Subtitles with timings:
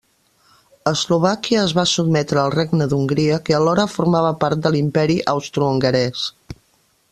[0.91, 6.29] Eslovàquia es va sotmetre al Regne d'Hongria que alhora formava part de l'Imperi Austrohongarès.